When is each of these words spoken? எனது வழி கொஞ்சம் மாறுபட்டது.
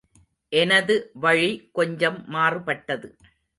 எனது 0.51 1.11
வழி 1.13 1.69
கொஞ்சம் 1.71 2.19
மாறுபட்டது. 2.27 3.07